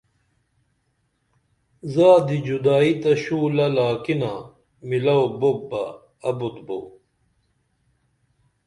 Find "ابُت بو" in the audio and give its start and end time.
6.29-6.79